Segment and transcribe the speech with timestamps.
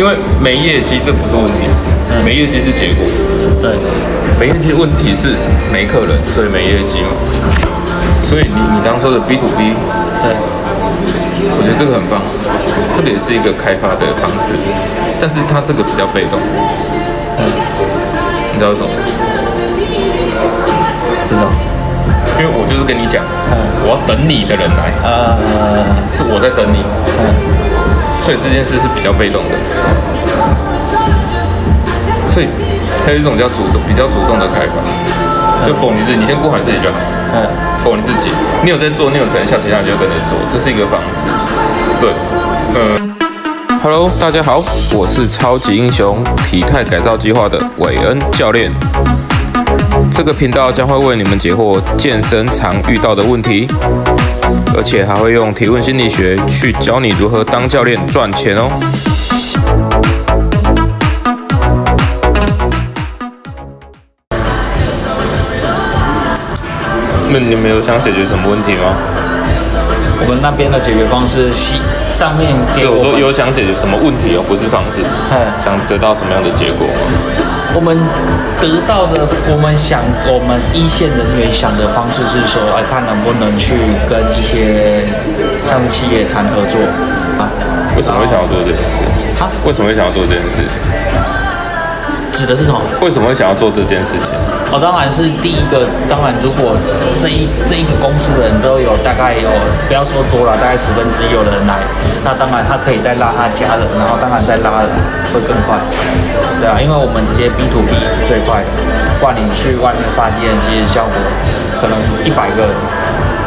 [0.00, 1.68] 因为没业绩这不是问题，
[2.08, 3.04] 嗯、没业绩是结果。
[3.60, 3.76] 对，
[4.40, 5.36] 没业绩问题是
[5.70, 7.12] 没客人，所以没业绩嘛。
[8.24, 9.76] 所以你你刚刚说的 B to B，
[10.24, 10.32] 对，
[11.52, 12.16] 我觉得这个很棒，
[12.96, 14.56] 这个也是一个开发的方式，
[15.20, 16.40] 但是它这个比较被动。
[17.36, 17.44] 嗯，
[18.54, 18.88] 你知道为什么？
[21.28, 21.44] 知道。
[22.40, 23.20] 因为我就是跟你讲，
[23.52, 25.36] 嗯，我要等你的人来，呃，
[26.16, 26.80] 是我在等你，
[27.20, 27.20] 嗯，
[28.20, 29.50] 所以这件事是比较被动的，
[32.28, 32.46] 所以
[33.04, 36.98] 还有一种叫主动，比较主动的开发，就否你自己，你先顾好自己就好，
[37.34, 37.48] 嗯，
[37.82, 38.30] 否你自己，
[38.62, 41.26] 你有在做，你有成效，其他人就跟着做，这是一个方式，
[42.00, 42.12] 对，
[42.76, 43.16] 嗯
[43.82, 48.70] ，Hello，大家好，我是超级英雄体态改造计划的韦恩教练。
[50.10, 53.66] 这个频道将会为你们解惑健身常遇到的问题，
[54.76, 58.70] 而且还会用提问心理学去教你如何当教练赚钱哦。
[67.32, 68.94] 那你们有想解决什么问题吗？
[70.22, 71.76] 我们那边的解决方式是
[72.10, 75.00] 上面给我，我说有想解决什么问题哦，不是方式，
[75.64, 77.59] 想得到什么样的结果吗？
[77.72, 77.96] 我们
[78.60, 83.74] 得到的，我们想，我们一线人员想的方式是说，哎，看能不能去
[84.08, 85.06] 跟一些
[85.64, 86.78] 像是企业谈合作
[87.38, 87.46] 啊？
[87.96, 88.98] 为什么会想要做这件事？
[89.38, 89.46] 啊？
[89.64, 90.74] 为什么会想要做这件事情？
[92.32, 92.80] 指的是什么？
[93.00, 94.34] 为什么会想要做这件事情？
[94.72, 95.86] 哦，当然是第一个。
[96.08, 96.74] 当然，如果
[97.22, 99.46] 这一这一个公司的人都有大概有，
[99.86, 101.78] 不要说多了，大概十分之一有的人来，
[102.24, 104.82] 那当然他可以再拉他家人，然后当然再拉
[105.34, 105.78] 会更快。
[106.60, 108.68] 对啊，因为我们直接 B to B 是最快的，
[109.18, 111.16] 不然你去外面发 DM，其实效果
[111.80, 112.68] 可能一百个，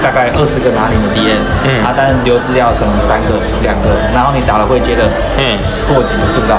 [0.01, 5.05] 大概二十个拿你的 DM，嗯，啊，但留资料可能三个、两个，然后你打了会接的，
[5.37, 5.61] 嗯，
[5.93, 6.57] 过几个不知道，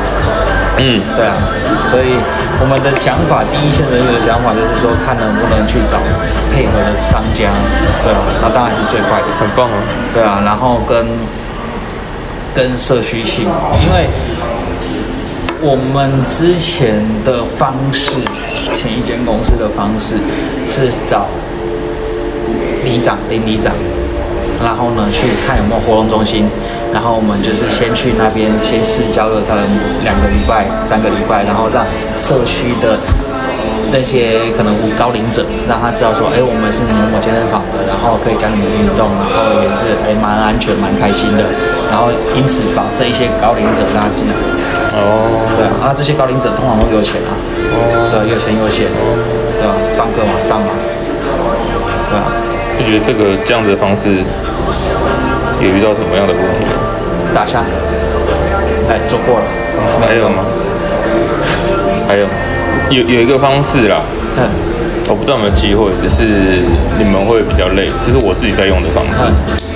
[0.78, 1.34] 嗯，对啊，
[1.90, 2.14] 所以
[2.62, 5.98] 我们的想法，第一线人员的想法就是说，看能不能去找
[6.54, 7.50] 配合的商家，
[8.06, 9.78] 对啊，那当然是最快的，很棒啊，
[10.14, 11.02] 对啊，然后跟
[12.54, 13.50] 跟社区性，
[13.82, 14.06] 因为。
[15.66, 18.12] 我们之前的方式，
[18.74, 20.14] 前一间公司的方式
[20.62, 21.24] 是找
[22.84, 23.72] 里长、林里长，
[24.62, 26.44] 然后呢去看有没有活动中心，
[26.92, 29.62] 然后我们就是先去那边先试教了他的
[30.04, 31.82] 两个礼拜、三个礼拜，然后让
[32.20, 33.00] 社区的
[33.94, 41.46] 那些可能无高龄者，让他知道说，哎，我们是某某健身房的，然后可以教你们运动，然后也是哎蛮安全、蛮开心的，
[41.86, 44.34] 然后因此把这一些高龄者拉进来。
[44.98, 47.38] 哦，对啊，啊，这些高龄者通常都有钱啊，
[47.70, 48.90] 哦，对，有钱有闲，
[49.62, 49.70] 对吧？
[49.86, 50.74] 上课嘛，上嘛，
[52.10, 52.26] 对啊。
[52.74, 54.10] 你觉得这个这样子的方式
[55.62, 56.66] 有遇到什么样的问题？
[57.30, 57.62] 打枪，
[58.90, 59.46] 哎，做过了。
[60.02, 60.42] 还有吗？
[62.08, 62.26] 还有，
[62.90, 64.02] 有有一个方式啦，
[64.36, 64.44] 嗯，
[65.08, 66.22] 我不知道有没有机会，只是
[66.98, 69.24] 你们会比较累，这是我自己在用的方式，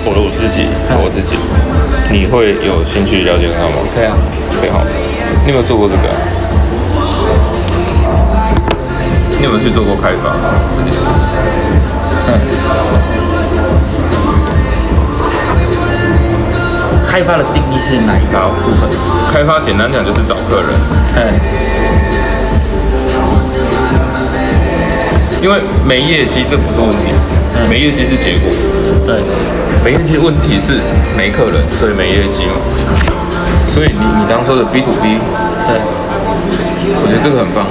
[0.04, 0.68] 我的我自己，
[1.02, 1.36] 我自己，
[2.12, 3.82] 你会有兴趣了解他吗？
[3.94, 4.14] 可以啊，
[4.60, 4.84] 可以好。
[5.44, 6.08] 你有没有做过这个？
[9.38, 10.36] 你有没有去做过开发
[10.76, 11.08] 这件事情？
[12.28, 12.30] 嗯。
[17.06, 18.88] 开发的定义是哪一个部分？
[19.32, 20.68] 开发简单讲就是找客人。
[21.16, 21.67] 嗯。
[25.42, 27.12] 因为没业绩这不是问题，
[27.68, 28.50] 没业绩是结果。
[29.06, 29.22] 对。
[29.84, 30.80] 没业绩问题是
[31.16, 32.58] 没客人，所以没业绩嘛。
[33.72, 35.16] 所以你你刚刚说的 B to B，
[35.70, 35.78] 对，
[36.98, 37.64] 我觉得这个很棒，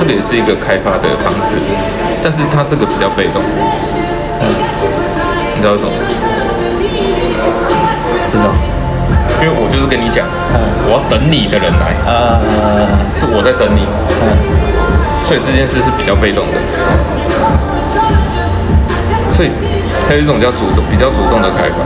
[0.00, 1.60] 这个也是一个开发的方式，
[2.24, 3.44] 但是它这个比较被动，
[4.40, 4.48] 嗯，
[5.54, 5.92] 你知道为什么？
[8.32, 8.48] 知道，
[9.44, 10.56] 因为我就是跟你讲，嗯，
[10.88, 12.40] 我要等你的人来，呃，
[13.14, 13.84] 是我在等你，
[14.24, 14.24] 嗯，
[15.26, 16.56] 所以这件事是比较被动的，
[19.34, 19.50] 所以
[20.06, 21.82] 还有一种叫主动，比较主动的开发，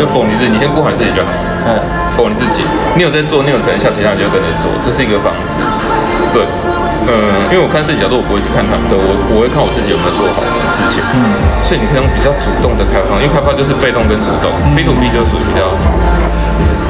[0.00, 1.28] 就否你自己，你先顾好自己就好，
[1.68, 1.76] 嗯。
[2.16, 2.64] 你自己，
[2.96, 5.60] 你有在做，你有成效，其他人就跟着做，这是一个方式。
[6.32, 6.48] 对，
[7.04, 7.12] 嗯，
[7.52, 9.04] 因为我看事情角度，我不会去看他们的，我
[9.36, 11.04] 我会看我自己有没有做好事情。
[11.12, 15.68] 嗯，所以你可以用比较主动的开发，因为开发就是被动跟主动，B to B 就属于比较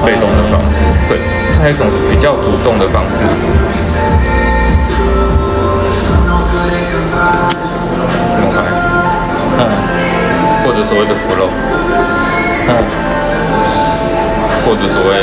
[0.06, 0.78] 被动的方式。
[1.10, 1.18] 对，
[1.58, 3.26] 还有一种是比较主动的方式。
[6.96, 8.56] 怎么开？
[9.58, 9.60] 嗯，
[10.64, 11.50] 或者所谓的 flow。
[12.68, 12.70] 嗯。
[14.66, 15.22] 或者所谓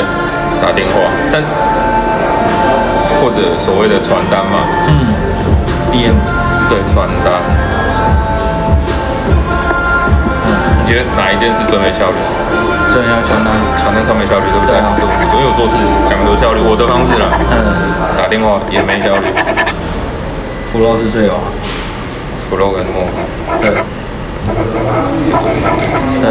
[0.64, 0.94] 打电话，
[1.30, 1.42] 但
[3.20, 5.12] 或者所谓的传单嘛，嗯
[5.92, 6.16] ，DM
[6.66, 7.28] 对传单，
[9.28, 9.36] 嗯，
[10.80, 12.16] 你觉得哪一件事最没效率？
[12.88, 14.72] 最没效率传单，传单超没效率，对不对？
[14.72, 15.76] 对啊，因为因为我做事
[16.08, 19.28] 讲究效率，我的方式啦，嗯，打电话也没效率。
[20.72, 21.36] Flow 是最有
[22.54, 23.02] 啊，Flow 跟默
[23.50, 23.70] 开，对，
[26.20, 26.24] 对，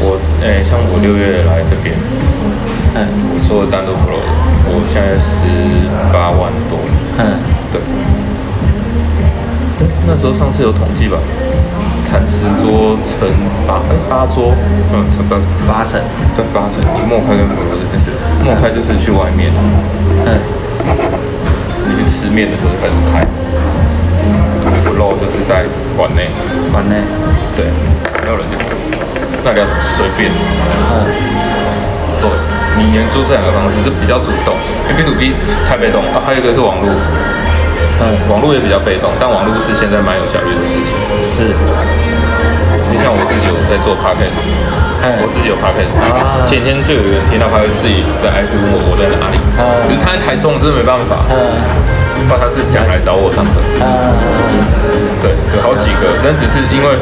[0.00, 1.96] 我诶、欸，像我六月来这边，
[2.94, 3.08] 嗯，
[3.42, 4.26] 所有的单都 Flow 的，
[4.70, 6.78] 我现在十八万多，
[7.18, 7.42] 嗯，
[7.72, 7.80] 对，
[10.06, 11.18] 那时候上次有统计吧？
[12.10, 13.30] 谈十桌乘
[13.66, 13.78] 八
[14.08, 14.54] 八桌，
[14.92, 15.36] 嗯，乘八。
[15.66, 16.00] 八成，
[16.34, 16.82] 对八成。
[16.82, 18.10] 你默开跟 Flow 这件事，
[18.42, 19.50] 默开就是去外面，
[20.26, 20.38] 嗯，
[21.86, 23.22] 你去吃面的时候就开始开
[25.16, 25.64] 就是在
[25.96, 26.28] 馆内，
[26.70, 27.00] 馆内，
[27.56, 27.64] 对，
[28.20, 28.56] 没有人就
[29.40, 29.64] 大家
[29.96, 31.08] 随便，嗯，
[32.20, 32.28] 对，
[32.76, 34.52] 你能做这两个方式是比较主动，
[34.88, 35.32] 因为 B to B
[35.68, 36.04] 太被动。
[36.12, 36.88] 啊，还有一个是网络，
[38.04, 41.54] 嗯，网络也比较被动，但网络是现在蛮有效率的事情，是。
[42.90, 44.42] 就像我自己有在做 podcast，
[45.22, 45.94] 我自己有 podcast，
[46.44, 49.38] 前天就有人听到他自己在 IG 问我我在哪里，
[49.86, 51.22] 其实他在台中，真的没办法，
[52.24, 53.60] 不知道他是想来找我上课，
[55.22, 56.96] 对，有好几个，但只是因为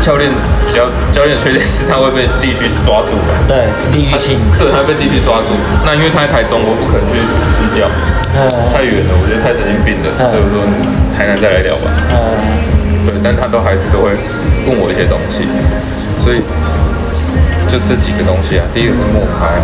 [0.00, 0.30] 教练
[0.66, 3.16] 比较教练的缺点是他会被地区抓住，
[3.48, 5.54] 对，地域性，对，他被地区抓住，
[5.84, 7.18] 那因为他在台中，我不可能去
[7.52, 7.88] 私教，
[8.74, 10.62] 太远了，我觉得太神经病了，所以我说
[11.16, 11.86] 台南再来聊吧，
[13.06, 14.12] 对，但他都还是都会。
[14.62, 15.42] 问我一些东西，
[16.22, 16.38] 所以
[17.66, 18.64] 就这几个东西啊。
[18.72, 19.58] 第一个是默拍，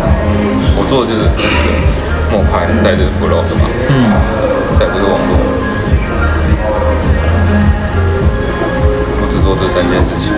[0.75, 1.71] 我做的就是这个
[2.35, 4.11] 默开，再就是 Flow 的嘛，嗯，
[4.79, 5.35] 再不是网络，
[9.19, 10.31] 我只做这三件事情。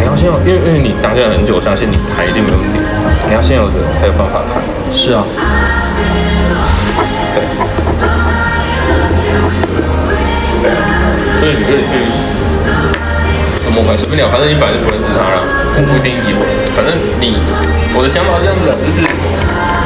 [0.00, 2.82] 你要先有，因为因为你当下很久，我相信你谈一定没问题。
[3.28, 4.58] 你要先有人才有办法谈。
[4.90, 5.22] 是啊，
[7.30, 7.46] 对，
[10.58, 10.66] 对，
[11.38, 12.02] 所以你可以去。
[13.70, 15.38] 默开随便聊，反正你本来就不认识他了，
[15.76, 16.34] 我不一定有。
[16.74, 16.90] 反正
[17.20, 17.36] 你，
[17.94, 19.04] 我的想法是这样子的，就是，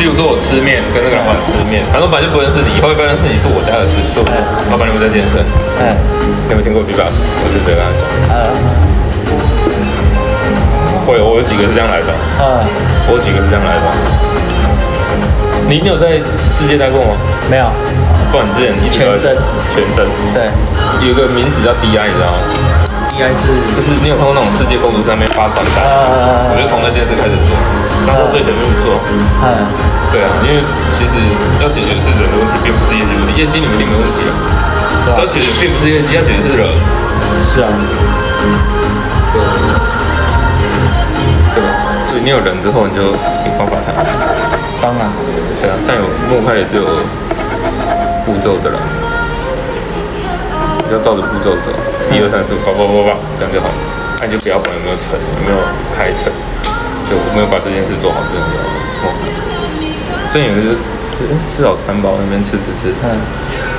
[0.00, 4.32] 例如说我吃面，跟那个老板吃面，反正我本来就不认识你，以后会不认识你是我家的事，是不是？
[4.72, 5.44] 老板你们在健身，
[5.76, 5.92] 哎，
[6.48, 7.12] 有没有听过 B-Box？
[7.12, 8.48] 我就直接跟他讲，嗯，
[11.04, 12.08] 会，我有几个是这样来的，
[12.40, 12.64] 嗯，
[13.12, 13.84] 我有几个是这样来的。
[15.68, 16.16] 你你有在
[16.56, 17.12] 世界待过吗？
[17.52, 17.68] 没有，
[18.32, 19.36] 不然你之前你全真，
[19.76, 20.48] 全真，对，
[21.04, 22.40] 有个名字叫 DI，你知道吗？
[23.12, 25.84] 应该是，就是你有看过那种世界公主上面发传单？
[26.48, 27.52] 我觉得从那件事开始做，
[28.08, 28.96] 当做最前面做。
[29.44, 29.60] 嗯，
[30.10, 30.58] 对啊，因为
[30.98, 31.14] 其实
[31.62, 33.38] 要解决的是人的问题，并不是业绩问题。
[33.38, 34.34] 业绩你们一定没问题了，
[35.18, 36.66] 要解决并不是业绩，要解决是人。
[37.46, 37.70] 是啊，
[39.32, 39.38] 对，
[41.54, 41.70] 对吧？
[42.10, 43.14] 所以你有人之后，你就有
[43.56, 43.94] 方法谈。
[44.82, 45.06] 当然，
[45.62, 46.82] 对啊，但有默开也是有
[48.26, 48.78] 步骤的了。
[50.90, 51.70] 要照着步骤走，
[52.10, 53.70] 一二三四五，叭叭叭叭，这样就好。
[54.18, 55.58] 那你就不要管有没有成，有没有
[55.94, 56.26] 开成，
[57.06, 59.30] 就没有把这件事做好，这样就好了。
[60.32, 63.10] 这有个就是吃吃早餐吧，那边吃吃吃，嗯，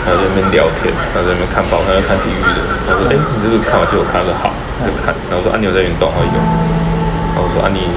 [0.03, 2.59] 然后在那边聊天，然后在那边看报，然后看体育的。
[2.87, 4.51] 他说：“哎、欸，你这个看完就有看，他说好，
[4.83, 6.37] 就看。”然后我说：“啊，你有在运动？”他说有。
[7.31, 7.87] 然后我说：“啊，你。”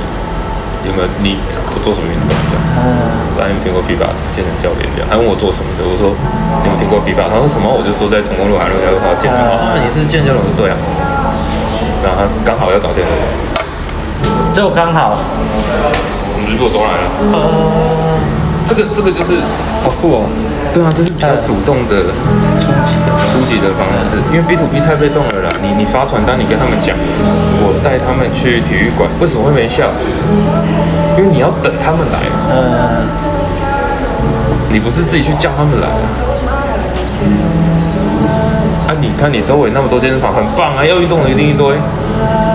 [0.85, 2.61] 有没有你做做什么运动这样？
[2.77, 6.13] 嗯，我还有听过 B-Box 健身教练这样，他问我做什么的，我说
[6.61, 7.25] 你有没有听过 B-Box？
[7.33, 7.65] 他说什么？
[7.73, 9.57] 我就说在成功路海路下的话健身房。
[9.57, 10.37] 啊，你是健身教练？
[10.37, 10.77] 我说对啊。
[12.05, 13.25] 然后他刚好要找健身房，
[14.53, 17.09] 这我刚好，我们就坐中来了。
[18.67, 19.41] 这个这个就是
[19.83, 20.27] 好酷哦。
[20.75, 22.03] 对啊，这是比较主动的
[22.59, 25.51] 初级的初级的方式，因为 B to B 太被动了啦。
[25.63, 26.97] 你你发传单，你跟他们讲，
[27.63, 29.87] 我带他们去体育馆，为什么会没效？
[31.17, 32.27] 因为你要等他们来。
[32.51, 33.07] 嗯。
[34.73, 35.87] 你不是自己去叫他们来。
[38.89, 41.71] 啊，你看你周围那么多健身房，很棒啊，要运动的一定一堆。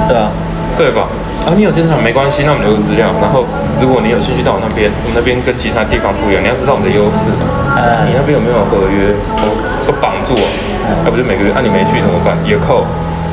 [0.10, 0.28] 对啊，
[0.76, 1.08] 对吧？
[1.48, 3.08] 啊，你有健身房没关系，那我们留个资料。
[3.22, 3.46] 然后，
[3.82, 7.32] 如果你有兴趣到我那边，我们那边跟其他地方不一样，你要知道我们的优势。
[7.74, 9.16] 啊，你那边有没有合约？
[9.40, 9.50] 都
[9.88, 10.46] 都绑住哦。
[11.06, 12.38] 啊，不是每个月，啊，你没去怎么办？
[12.46, 12.86] 也扣。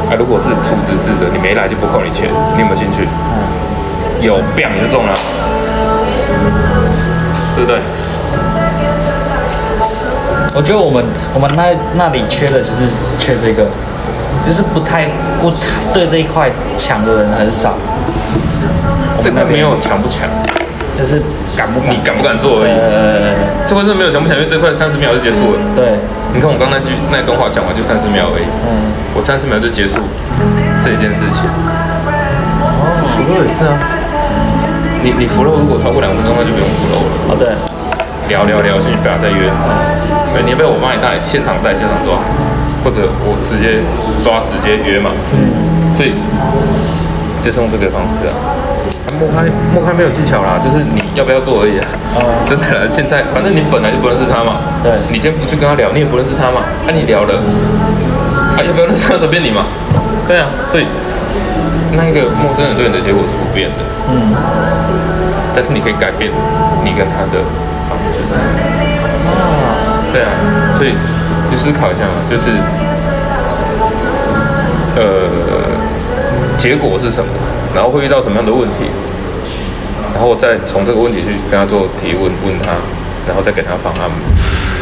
[0.08, 2.30] 啊，如果是储值制的，你没来就不扣你钱。
[2.54, 3.04] 你有没有兴趣？
[3.04, 3.36] 嗯，
[4.24, 5.12] 有，变你就中了，
[7.58, 7.80] 对不对？
[10.56, 13.66] 我觉得我们我们那那里缺的就是缺这个。
[14.44, 15.08] 就是不太
[15.40, 17.74] 不太对这一块强的人很少，
[19.20, 20.28] 这块没有强不强，
[20.96, 21.22] 就是
[21.56, 22.72] 敢不敢，你敢不敢做而已。
[23.66, 25.58] 这块是没有强不强，因为这块三十秒就结束了。
[25.74, 25.98] 对，
[26.32, 28.46] 你看我刚那句那段话讲完就三十秒而已。
[28.66, 29.98] 嗯，我三十秒就结束
[30.84, 31.42] 这一件事情。
[32.62, 33.74] 哦，福乐也是啊。
[35.02, 37.08] 你你福乐如果超过两分钟，那就不用福乐了。
[37.30, 37.50] 哦，对，
[38.28, 39.50] 聊聊聊，先不要再约。
[40.34, 42.18] 哎，你要不要我帮你带，现场带，现场抓。
[42.84, 43.82] 或者我直接
[44.22, 45.10] 抓直接约嘛，
[45.98, 46.14] 所以
[47.46, 48.34] 就用这个方式啊。
[49.22, 51.86] 摸开摸开没有技巧啦，就是你要不要做而已啊。
[52.44, 54.58] 真的啦，现在反正你本来就不认识他嘛。
[54.82, 54.90] 对。
[55.08, 56.66] 你今天不去跟他聊，你也不认识他嘛。
[56.84, 57.38] 那、啊、你聊了，
[58.58, 59.70] 啊要不要认识他随便你嘛。
[60.26, 60.84] 对啊，所以
[61.96, 63.86] 那一个陌生人对你的结果是不变的。
[64.10, 64.34] 嗯。
[65.54, 66.28] 但是你可以改变
[66.84, 67.40] 你跟他的
[67.88, 68.20] 方式。
[68.26, 68.42] 啊。
[70.12, 70.34] 对啊，
[70.74, 70.92] 所以
[71.48, 72.50] 你思考一下嘛，就是
[74.98, 75.75] 呃。
[76.66, 77.30] 结果是什么？
[77.76, 78.90] 然后会遇到什么样的问题？
[80.12, 82.74] 然后再从这个问题去跟他做提问，问他，
[83.24, 84.10] 然后再给他方案。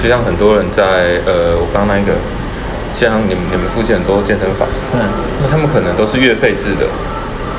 [0.02, 2.16] 就像很多人在呃，我刚刚那一个，
[2.96, 5.00] 像你们你们附近很多健身房，嗯，
[5.42, 6.88] 那他们可能都是月费制的，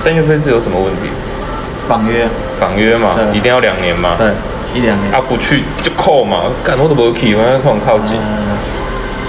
[0.04, 1.14] 但月费制有什么问题？
[1.88, 2.26] 绑约，
[2.60, 4.34] 绑约嘛，一定要两年嘛，对，
[4.74, 5.14] 一两年。
[5.14, 8.18] 啊，不去就扣嘛，干我都不去，我要靠靠近。
[8.18, 8.58] 嗯、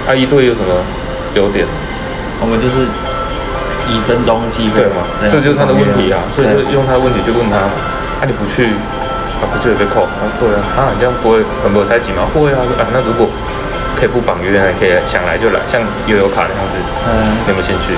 [0.09, 0.73] 啊，一对有什么
[1.35, 1.67] 优点？
[2.41, 2.87] 我们就是。
[3.87, 5.07] 一分钟机会对嘛？
[5.31, 7.65] 这就是他的问题啊，所以就用他的问题去问他那。
[8.19, 8.73] 啊，你不去，
[9.39, 10.25] 啊，不去也被扣啊？
[10.39, 12.25] 对啊，啊，你这样不会很不猜忌吗？
[12.33, 13.27] 会啊，啊，那如果
[13.95, 16.75] 可以不绑约，还可以想来就来，像悠游卡那样子，
[17.07, 17.93] 嗯，你有没有兴趣？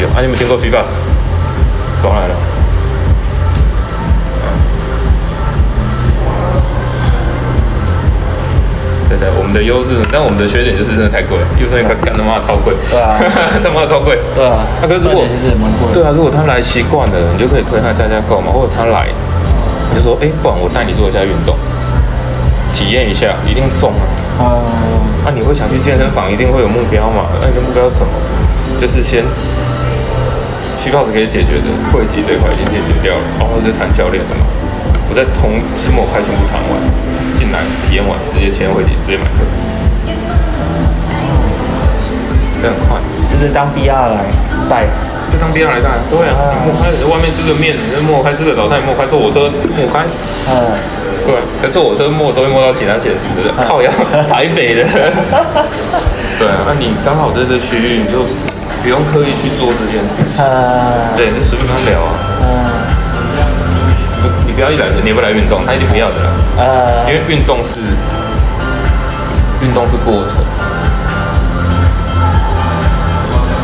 [0.00, 0.88] 有啊，你有没有听过 FreeBus？
[2.02, 2.55] 转来了。
[9.18, 13.16] 对对，我们的优势，但我们的缺点就是真的太贵，又是一块干他妈超贵，对啊，
[13.64, 14.64] 他妈超贵，对啊。
[14.80, 15.24] 那可是如果
[15.92, 19.08] 对啊，如果他来习惯了，你就可以推他加加购嘛，或者他来，
[19.90, 21.56] 你就说，哎，不然我带你做一下运动，
[22.74, 24.04] 体验一下，一定中啊。
[24.38, 24.62] 哦。
[25.24, 27.26] 那你会想去健身房，一定会有目标嘛？
[27.40, 28.12] 那你的目标是什么？
[28.78, 29.24] 就是先
[30.78, 34.46] ，FreeBus 可以解决的会籍这块已经解决掉了，然后就谈教练的嘛。
[35.08, 36.70] 我在同期末开全部谈完。
[37.46, 39.46] 进来体验完，直接签会籍，直接买课，
[42.60, 42.98] 这样快。
[43.30, 44.18] 就是当 B R 来
[44.68, 44.86] 带，
[45.30, 45.94] 就当 B R 来带。
[46.10, 49.48] 对啊，你抹开外面吃个面，你抹开吃个早餐，你抹开坐火车，
[49.78, 50.02] 抹开。
[50.50, 50.74] 嗯。
[51.24, 53.54] 对，可坐火车抹都会摸到其他鞋子，对不对？
[53.64, 53.90] 靠呀，
[54.28, 54.82] 台北的。
[56.38, 58.26] 对啊，那你刚好在这区域，你就
[58.82, 60.42] 不用刻意去做这件事情。
[60.42, 61.14] 嗯。
[61.16, 62.10] 对，你就随便跟他聊啊。
[62.42, 62.46] 嗯。
[64.56, 66.32] 不要一来你也不来运动，他一定不要的啦。
[66.56, 67.78] 呃，因为运动是
[69.60, 70.40] 运动是过程，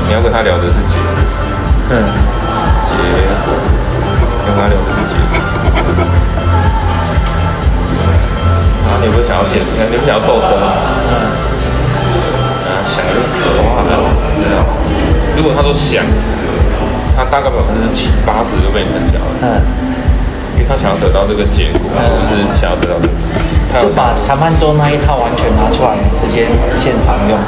[0.07, 1.17] 你要跟他聊的是结果。
[1.89, 1.97] 嗯，
[2.85, 2.93] 结
[3.41, 3.57] 果，
[4.45, 5.33] 你要跟他聊的是结果。
[8.85, 10.53] 然后你不想要减，你不想要瘦身。
[10.53, 11.13] 嗯。
[12.69, 13.97] 啊，想什么好呢？
[15.39, 16.05] 如果他说想，
[17.17, 19.25] 他大概百分之七八十就被你成交了。
[19.41, 19.92] 嗯。
[20.69, 23.43] 他想要得到这个结果，而不是想要得到这个结果。
[23.73, 27.39] 就把谈判桌那一套完全拿出来，直接现场用，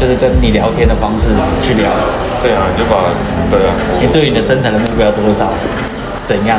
[0.00, 1.30] 就是跟你聊天的方式
[1.62, 1.86] 去聊。
[2.42, 2.98] 对啊，你就把
[3.50, 3.70] 对啊。
[4.02, 5.46] 你对你的身材的目标多少？
[6.26, 6.58] 怎样？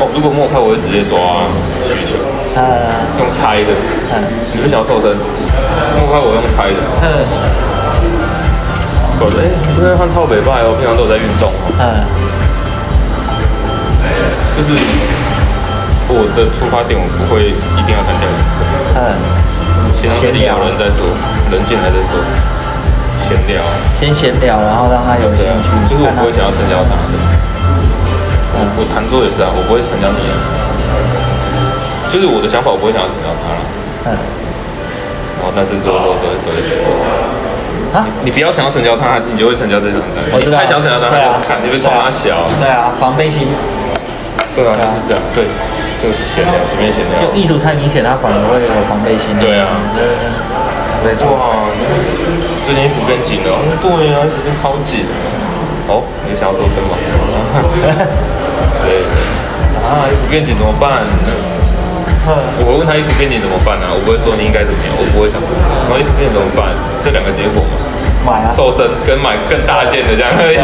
[0.00, 1.46] 哦，如果摸开，我会直接抓
[1.86, 2.18] 需求。
[2.58, 2.90] 呃。
[3.22, 3.70] 用猜的。
[4.12, 4.18] 嗯。
[4.52, 5.14] 你不想要瘦身？
[5.94, 6.80] 摸开我用猜的。
[7.06, 7.06] 嗯。
[9.22, 11.54] 我说，哎，今天换超北拜哦，平常都有在运动哦。
[11.78, 12.19] 嗯。
[14.60, 14.76] 就是
[16.12, 18.60] 我的出发点，我不会一定要谈教练课。
[18.92, 19.00] 嗯，
[20.12, 21.08] 先聊，有人在做，
[21.48, 22.20] 人进来再做，
[23.24, 23.64] 闲聊。
[23.96, 25.68] 先闲聊，然后让他有兴趣。
[25.88, 27.16] 就是我不会想要成交他的。
[28.52, 30.36] 我我谈做也是啊，我不会成交你啊。
[32.12, 33.60] 就是我的想法，我不会想要成交他了。
[34.12, 34.20] 嗯。
[35.40, 37.96] 然后但是做做做都会觉得。
[37.96, 38.04] 啊？
[38.20, 40.20] 你不要想要成交他，你就会成交这种单。
[40.36, 40.60] 我知道。
[40.60, 42.44] 太想成交他，对啊，你会冲他小。
[42.60, 43.48] 对啊，防备心。
[44.54, 45.44] 对啊，就是这样，对，
[46.02, 47.22] 就是闲聊，随便闲聊。
[47.22, 49.30] 就艺术太明显，他反而会有防备心。
[49.38, 50.02] 对啊，对，
[51.06, 51.70] 没错啊。
[52.66, 55.06] 最近衣服变紧了，对啊，衣服变超紧。
[55.86, 56.94] 哦，你想要瘦身吗？
[58.86, 59.02] 对。
[59.86, 61.02] 啊，衣服变紧怎么办？
[62.60, 63.86] 我会问他衣服变紧怎么办呢？
[63.90, 65.40] 我不会说你应该怎么样，我不会讲。
[65.40, 66.70] 然后衣服变紧怎么办？
[67.02, 67.74] 这两个结果嘛。
[68.26, 68.52] 买啊！
[68.54, 70.60] 瘦身跟买更大件的这样而已。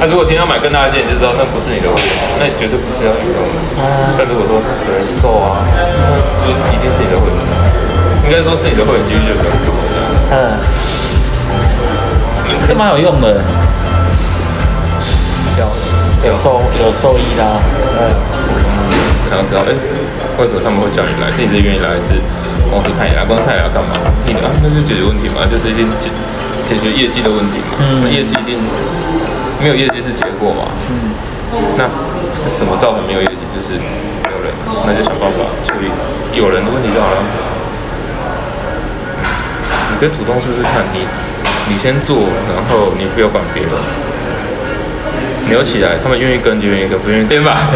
[0.00, 3.58] 那如果听到买更大的件，你就知道那不是你的会员，那你绝对不是要运动的。
[4.14, 5.82] 那如果说只能瘦啊，那
[6.46, 7.34] 就一定是你的会员。
[8.22, 9.98] 应该说是你的会员几率就比较高的。
[10.30, 10.36] 嗯。
[12.68, 13.42] 这蛮有用的。
[15.58, 17.42] 有有收有收益的。
[17.98, 18.14] 嗯。
[19.30, 19.74] 然后知道哎，
[20.38, 21.26] 为什么他们会叫你来？
[21.34, 22.22] 是你自己愿意来，还是
[22.70, 23.26] 公司派你来？
[23.26, 23.98] 公司派你来干嘛？
[24.22, 26.06] 替你啊，那就解决问题嘛，就是一定解。
[26.68, 28.60] 解决业绩的问题嘛，那、嗯、业绩一定
[29.60, 31.14] 没有业绩是结果嘛，嗯、
[31.76, 31.84] 那
[32.36, 33.34] 是什么造成没有业绩？
[33.54, 33.74] 就是
[34.22, 34.52] 没有人，
[34.86, 35.90] 那就想办法处理。
[36.32, 37.16] 有人的问题就好了。
[39.90, 41.00] 你可以主动试试看，你
[41.68, 43.72] 你先做，然后你不要管别人，
[45.48, 47.26] 牛起来，他们愿意跟就愿意跟，不愿意。
[47.28, 47.68] 跟吧。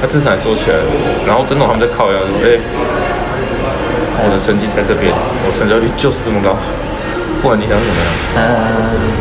[0.00, 0.84] 他至少也做起来了，
[1.26, 2.60] 然后真的他们在靠腰说，哎、欸，
[4.20, 5.08] 我的成绩在这边，
[5.40, 6.52] 我成交率就是这么高，
[7.40, 8.12] 不管你想怎么样，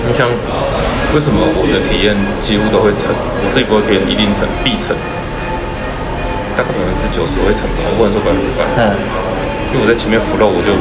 [0.03, 0.27] 你想
[1.15, 2.11] 为什么我的体验
[2.43, 3.07] 几乎都会成，
[3.39, 4.91] 我这一波体验一定成，必成，
[6.59, 8.67] 大概百分之九十会成功，我不能说百分之百，
[9.71, 10.75] 因为我在前面 flow 我就。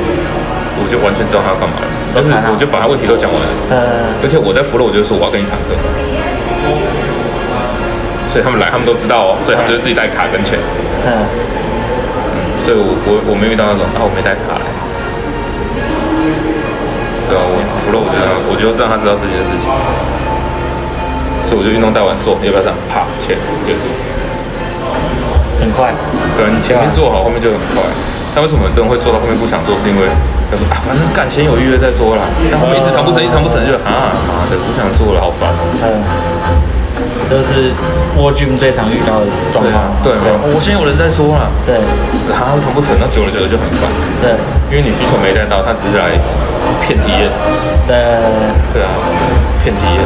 [0.75, 3.47] 我就完全知道他要干嘛了，但是我就把他问题都讲完了，
[4.19, 5.71] 而且我在服了，我就说我要跟你坦克，
[8.27, 10.59] 所以他们来，他们都知道哦，所以他们就自己带卡跟钱，
[11.07, 11.23] 嗯，
[12.67, 14.67] 所以我我我没遇到那种啊，我没带卡来，
[17.31, 17.55] 对啊，我
[17.87, 19.71] 服了，我就让我就让他知道这件事情，
[21.47, 22.77] 所以我就运动带完做，要不要这样？
[22.89, 23.85] 啪，切结束，
[25.61, 25.93] 很快，
[26.37, 27.83] 对，你前面做好，后面就很快。
[28.35, 29.79] 但为什么很多人会做到后面不想做？
[29.79, 30.11] 是因为
[30.51, 32.27] 他说啊，反正干先有预约再说啦。
[32.51, 35.63] 但后面一直谈不成，一谈不成就啊妈的不想做了，好烦哦。
[35.87, 36.03] 嗯，
[37.31, 37.71] 这是
[38.19, 39.87] 沃君最常遇到的状况。
[40.03, 41.47] 对对，我先有人在说啦。
[41.63, 41.79] 对，
[42.35, 43.87] 他谈不成，那久了久了就很烦。
[44.19, 44.35] 对，
[44.67, 46.19] 因为你需求没带到，他只是来
[46.83, 47.31] 骗体验。
[47.87, 47.95] 对
[48.75, 48.91] 对啊，
[49.63, 50.03] 骗体验。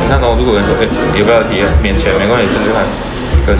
[0.00, 1.68] 你看到如果有人说，哎，有没有体验？
[1.82, 2.80] 免钱没关系，试试看。
[3.44, 3.56] 跟。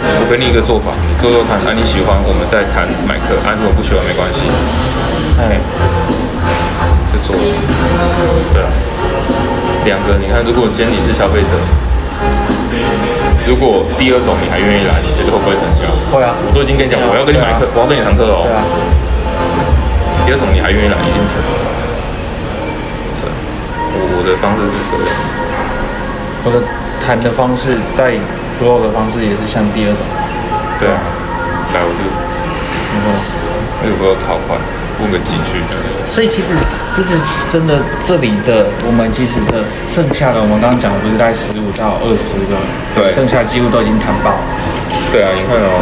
[0.00, 4.40] 我给你一个做法，你做做看，啊你喜欢，我们再谈买课；啊如果不喜欢，没关系。
[5.36, 5.60] 哎，
[7.12, 7.42] 就做了。
[8.54, 8.68] 对啊，
[9.84, 11.52] 两个，你看，如果今天你是消费者，
[13.44, 15.84] 如果第二种你还愿意来，你觉得会不会成交？
[16.08, 18.48] 会啊，我都已经跟你讲，我要跟你买课，我要跟你谈课哦。
[18.48, 18.64] 对啊。
[20.24, 21.36] 第二种你还愿意来，一定成。
[26.44, 26.62] 我的
[27.04, 28.14] 谈的方式带。
[28.60, 30.04] 所有的方式也是像第二种，
[30.76, 31.00] 对啊，
[31.72, 32.04] 来我就，
[32.92, 33.08] 然后
[33.80, 34.60] 那个不要讨款，
[35.00, 35.56] 问个几句。
[36.04, 36.52] 所以其实
[36.92, 37.16] 就是
[37.48, 42.60] 真的，这里的我们其实的剩下的，我们刚刚讲的不是大概十五到二十个，
[42.92, 44.36] 对，剩下几乎都已经谈爆。
[45.08, 45.72] 对啊，你看哦，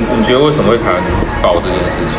[0.00, 0.96] 你你觉得为什么会谈
[1.44, 2.16] 爆这件事情？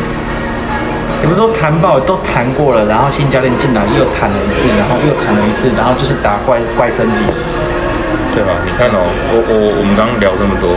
[1.22, 7.26] 也不是说谈爆都谈过了，然后新教练进来又谈了一次，然后又谈了一次，然后就是打怪怪升级。
[8.38, 8.54] 对吧？
[8.64, 9.02] 你看哦，
[9.34, 10.70] 我我我们刚刚聊这么多，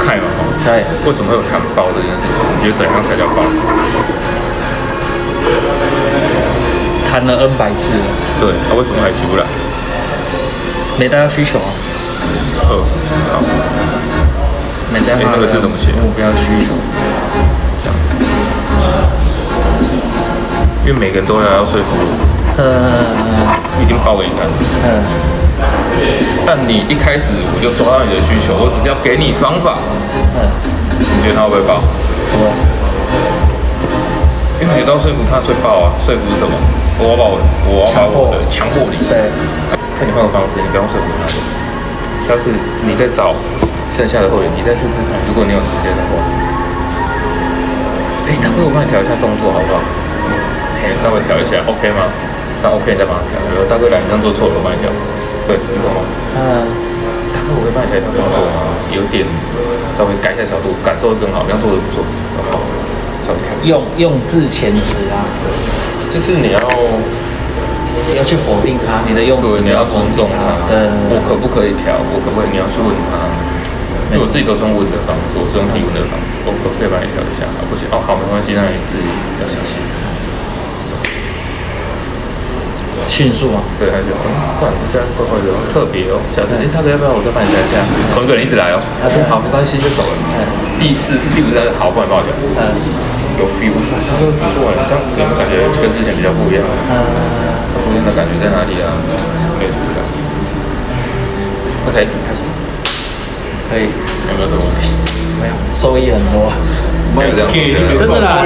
[0.00, 2.40] 看嘛哈，对，为什么会有谈爆这件事情？
[2.56, 3.44] 你觉得怎样才叫爆？
[7.04, 8.08] 谈了 N 百次了，
[8.40, 9.44] 对，他、啊、为什么还起不来？
[10.96, 11.68] 没带到需求啊。
[12.64, 13.44] 呃，好，
[14.88, 15.92] 没带到那个字怎么写？
[16.00, 16.72] 目标需求。
[17.84, 17.96] 这样。
[20.80, 22.08] 因为每个人都要要说服我，
[22.56, 22.88] 呃，
[23.82, 24.48] 一定爆给你看。
[24.88, 25.41] 嗯。
[26.46, 29.78] 但你一开始我就抓到你的需求，我只是要给你方法。
[30.36, 30.48] 嗯，
[30.98, 31.80] 你觉得他会不会爆？
[32.32, 32.46] 不会。
[34.62, 36.54] 因为你都要说服他会爆啊，说服是什么？
[37.02, 38.98] 我要把我，我要把我的强迫你。
[39.10, 39.26] 对。
[39.98, 41.26] 看你换个方式，你不要说服他。
[42.22, 42.50] 下次
[42.86, 43.34] 你再找
[43.90, 45.18] 剩下的会员，你再试试看。
[45.26, 46.18] 如果你有时间的话，
[48.26, 49.78] 哎，大哥，我帮你调一下动作好不好？
[50.82, 52.06] 哎，稍微调一下，OK 吗？
[52.62, 53.38] 那 OK，你再帮他调。
[53.50, 54.90] 如果大哥来，你这样做错了，我帮你调。
[55.46, 56.00] 对，你懂吗？
[56.36, 56.66] 嗯，
[57.32, 58.38] 大哥，我会帮你调一下动作，
[58.94, 59.26] 有点
[59.96, 62.00] 稍微改一下角度，感受会更好，这样做的不错。
[62.50, 62.62] 好，
[63.26, 63.50] 稍微调。
[63.62, 65.26] 用用字遣词啊，
[66.12, 66.58] 就是你要
[68.10, 70.62] 你要去否定他，你的用词你要尊重他。
[70.70, 71.98] 对，我可不可以调？
[71.98, 72.54] 我可不可以？
[72.54, 73.30] 你要去问他。
[74.12, 77.48] 因为我自己都是用问的方式，我是用提问的方式，我可不可以帮你调一下？
[77.56, 79.08] 好，不行哦，好，没关系，那你自己
[79.40, 79.80] 要小心。
[83.08, 87.82] 迅速啊，对，他就嗯，怪这样怪怪的，特别哦，小陈，哎，大哥要不要我再帮你加一下？
[88.14, 90.12] 同一个人一直来哦，啊，对，好，没关系，就走了。
[90.34, 92.32] 嗯，第四次第五次，好，不然抱歉。
[92.56, 92.60] 嗯，
[93.40, 96.62] 有 feel，他说不错，你这样有没有感觉跟之前比较不一样？
[96.64, 96.92] 嗯，
[97.74, 98.88] 不一样的感觉在哪里啊？
[99.58, 99.76] 没有的。
[101.88, 102.40] OK，开始。
[103.70, 103.88] 可以，
[104.28, 104.92] 有没有什么问题？
[105.40, 106.52] 没有，收益很多。
[107.16, 107.48] 没有这样，
[107.98, 108.40] 真的啦，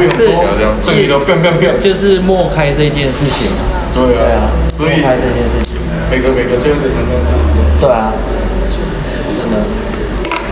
[0.83, 3.51] 是，就是默开这件事情。
[3.97, 5.73] 对啊，所以拍这件事情，
[6.11, 6.95] 每个每个这样的人
[7.81, 8.13] 对啊，
[9.41, 9.57] 真的，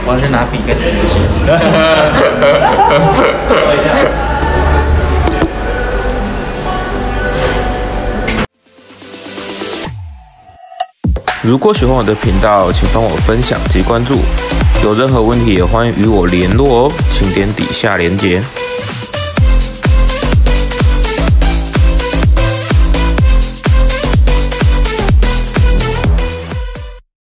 [0.06, 1.18] 完全拿笔跟纸写。
[11.42, 14.20] 如果喜欢我的频道，请帮我分享及关注。
[14.82, 18.42] 有任何问题也欢迎与我联络哦，请点底下连结。